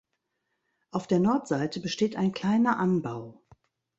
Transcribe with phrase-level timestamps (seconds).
[0.89, 3.43] Auf der Nordseite besteht ein kleiner Anbau.